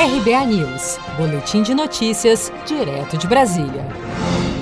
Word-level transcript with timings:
RBA 0.00 0.46
News, 0.46 0.98
Boletim 1.18 1.62
de 1.62 1.74
Notícias, 1.74 2.50
direto 2.66 3.18
de 3.18 3.26
Brasília. 3.26 3.86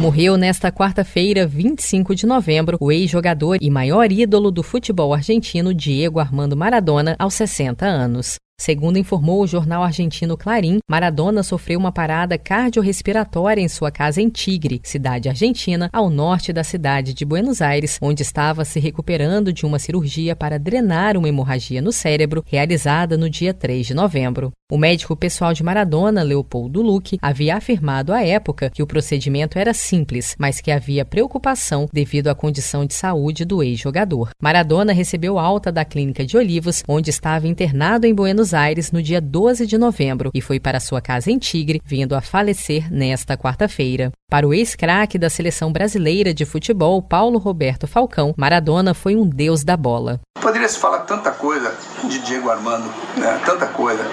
Morreu 0.00 0.36
nesta 0.36 0.72
quarta-feira, 0.72 1.46
25 1.46 2.12
de 2.12 2.26
novembro, 2.26 2.76
o 2.80 2.90
ex-jogador 2.90 3.58
e 3.60 3.70
maior 3.70 4.10
ídolo 4.10 4.50
do 4.50 4.64
futebol 4.64 5.14
argentino 5.14 5.72
Diego 5.72 6.18
Armando 6.18 6.56
Maradona, 6.56 7.14
aos 7.20 7.34
60 7.34 7.86
anos. 7.86 8.34
Segundo 8.60 8.98
informou 8.98 9.42
o 9.42 9.46
jornal 9.46 9.84
argentino 9.84 10.36
Clarim, 10.36 10.80
Maradona 10.90 11.44
sofreu 11.44 11.78
uma 11.78 11.92
parada 11.92 12.36
cardiorrespiratória 12.36 13.62
em 13.62 13.68
sua 13.68 13.92
casa 13.92 14.20
em 14.20 14.28
Tigre, 14.28 14.80
cidade 14.82 15.28
argentina, 15.28 15.88
ao 15.92 16.10
norte 16.10 16.52
da 16.52 16.64
cidade 16.64 17.14
de 17.14 17.24
Buenos 17.24 17.62
Aires, 17.62 17.98
onde 18.02 18.22
estava 18.22 18.64
se 18.64 18.80
recuperando 18.80 19.52
de 19.52 19.64
uma 19.64 19.78
cirurgia 19.78 20.34
para 20.34 20.58
drenar 20.58 21.16
uma 21.16 21.28
hemorragia 21.28 21.80
no 21.80 21.92
cérebro, 21.92 22.44
realizada 22.46 23.16
no 23.16 23.30
dia 23.30 23.54
3 23.54 23.86
de 23.86 23.94
novembro. 23.94 24.52
O 24.70 24.76
médico 24.76 25.16
pessoal 25.16 25.54
de 25.54 25.62
Maradona, 25.62 26.22
Leopoldo 26.22 26.82
Luque, 26.82 27.16
havia 27.22 27.56
afirmado 27.56 28.12
à 28.12 28.22
época 28.22 28.68
que 28.68 28.82
o 28.82 28.86
procedimento 28.86 29.58
era 29.58 29.72
simples, 29.72 30.34
mas 30.38 30.60
que 30.60 30.70
havia 30.70 31.06
preocupação 31.06 31.88
devido 31.90 32.28
à 32.28 32.34
condição 32.34 32.84
de 32.84 32.92
saúde 32.92 33.46
do 33.46 33.62
ex-jogador. 33.62 34.28
Maradona 34.42 34.92
recebeu 34.92 35.38
alta 35.38 35.72
da 35.72 35.86
clínica 35.86 36.26
de 36.26 36.36
Olivos, 36.36 36.82
onde 36.86 37.08
estava 37.08 37.48
internado 37.48 38.06
em 38.06 38.14
Buenos 38.14 38.47
Buenos 38.48 38.54
Aires 38.54 38.92
no 38.92 39.02
dia 39.02 39.20
12 39.20 39.66
de 39.66 39.76
novembro 39.76 40.30
e 40.32 40.40
foi 40.40 40.58
para 40.58 40.80
sua 40.80 41.02
casa 41.02 41.30
em 41.30 41.38
Tigre, 41.38 41.82
vindo 41.84 42.14
a 42.14 42.20
falecer 42.22 42.90
nesta 42.90 43.36
quarta-feira. 43.36 44.10
Para 44.30 44.48
o 44.48 44.54
ex-craque 44.54 45.18
da 45.18 45.28
seleção 45.28 45.70
brasileira 45.70 46.32
de 46.32 46.46
futebol, 46.46 47.02
Paulo 47.02 47.38
Roberto 47.38 47.86
Falcão, 47.86 48.34
Maradona 48.38 48.94
foi 48.94 49.16
um 49.16 49.28
deus 49.28 49.64
da 49.64 49.76
bola. 49.76 50.20
Poderia 50.40 50.68
se 50.68 50.78
falar 50.78 51.00
tanta 51.00 51.30
coisa 51.30 51.74
de 52.08 52.20
Diego 52.20 52.48
Armando, 52.48 52.88
né? 53.18 53.38
tanta 53.44 53.66
coisa 53.66 54.04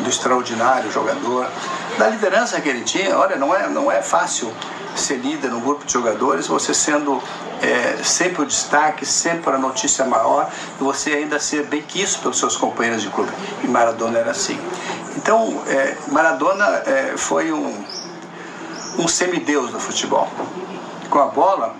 do 0.00 0.08
extraordinário 0.08 0.90
jogador, 0.90 1.46
da 1.98 2.08
liderança 2.08 2.60
que 2.60 2.68
ele 2.68 2.82
tinha. 2.82 3.16
Olha, 3.16 3.36
não 3.36 3.54
é, 3.54 3.68
não 3.68 3.90
é 3.90 4.02
fácil 4.02 4.52
ser 4.94 5.16
líder 5.16 5.50
no 5.50 5.60
grupo 5.60 5.84
de 5.84 5.92
jogadores, 5.92 6.46
você 6.46 6.74
sendo 6.74 7.22
é, 7.60 8.02
sempre 8.02 8.42
o 8.42 8.46
destaque, 8.46 9.06
sempre 9.06 9.54
a 9.54 9.58
notícia 9.58 10.04
maior, 10.04 10.50
e 10.80 10.84
você 10.84 11.12
ainda 11.12 11.38
ser 11.38 11.64
bem 11.66 11.82
quisto 11.82 12.20
pelos 12.20 12.38
seus 12.38 12.56
companheiros 12.56 13.02
de 13.02 13.08
clube. 13.08 13.32
E 13.62 13.68
Maradona 13.68 14.18
era 14.18 14.30
assim. 14.30 14.58
Então, 15.16 15.62
é, 15.66 15.96
Maradona 16.08 16.64
é, 16.86 17.14
foi 17.16 17.52
um, 17.52 17.84
um 18.98 19.08
semideus 19.08 19.70
do 19.70 19.80
futebol. 19.80 20.28
Com 21.08 21.18
a 21.18 21.26
bola, 21.26 21.74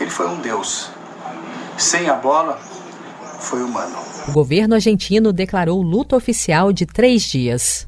ele 0.00 0.10
foi 0.10 0.26
um 0.26 0.36
deus. 0.36 0.90
Sem 1.76 2.08
a 2.08 2.14
bola, 2.14 2.58
foi 3.44 3.62
humano. 3.62 3.96
O 4.26 4.32
governo 4.32 4.74
argentino 4.74 5.32
declarou 5.32 5.80
luto 5.82 6.16
oficial 6.16 6.72
de 6.72 6.86
três 6.86 7.22
dias. 7.22 7.86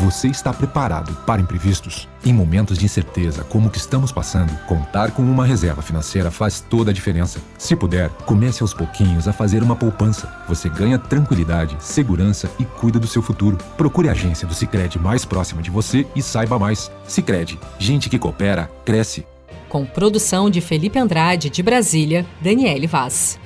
Você 0.00 0.28
está 0.28 0.52
preparado 0.52 1.12
para 1.26 1.40
imprevistos? 1.40 2.06
Em 2.24 2.32
momentos 2.32 2.78
de 2.78 2.84
incerteza 2.84 3.42
como 3.42 3.66
o 3.66 3.70
que 3.70 3.78
estamos 3.78 4.12
passando, 4.12 4.56
contar 4.66 5.10
com 5.10 5.22
uma 5.22 5.44
reserva 5.44 5.82
financeira 5.82 6.30
faz 6.30 6.60
toda 6.60 6.92
a 6.92 6.94
diferença. 6.94 7.40
Se 7.58 7.74
puder, 7.74 8.08
comece 8.24 8.62
aos 8.62 8.72
pouquinhos 8.72 9.26
a 9.26 9.32
fazer 9.32 9.60
uma 9.60 9.74
poupança. 9.74 10.32
Você 10.46 10.68
ganha 10.68 11.00
tranquilidade, 11.00 11.76
segurança 11.80 12.48
e 12.60 12.64
cuida 12.64 13.00
do 13.00 13.08
seu 13.08 13.20
futuro. 13.20 13.58
Procure 13.76 14.08
a 14.08 14.12
agência 14.12 14.46
do 14.46 14.54
Sicredi 14.54 15.00
mais 15.00 15.24
próxima 15.24 15.60
de 15.60 15.70
você 15.70 16.06
e 16.14 16.22
saiba 16.22 16.60
mais. 16.60 16.92
Sicredi, 17.04 17.58
gente 17.76 18.08
que 18.08 18.20
coopera 18.20 18.70
cresce. 18.84 19.26
Com 19.68 19.84
produção 19.84 20.48
de 20.48 20.60
Felipe 20.60 20.98
Andrade 20.98 21.50
de 21.50 21.62
Brasília, 21.62 22.24
Daniele 22.40 22.86
Vaz. 22.86 23.38